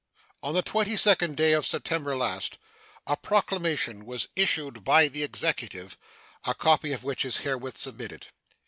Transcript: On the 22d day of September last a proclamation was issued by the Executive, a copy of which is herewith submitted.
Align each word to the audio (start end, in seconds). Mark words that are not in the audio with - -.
On 0.41 0.55
the 0.55 0.63
22d 0.63 1.35
day 1.35 1.51
of 1.51 1.63
September 1.67 2.15
last 2.15 2.57
a 3.05 3.15
proclamation 3.15 4.03
was 4.03 4.29
issued 4.35 4.83
by 4.83 5.07
the 5.07 5.21
Executive, 5.23 5.95
a 6.43 6.55
copy 6.55 6.91
of 6.91 7.03
which 7.03 7.23
is 7.23 7.37
herewith 7.45 7.77
submitted. 7.77 8.25